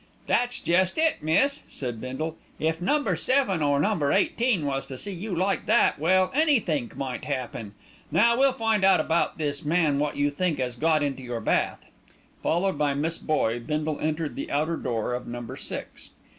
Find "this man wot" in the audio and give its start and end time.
9.37-10.17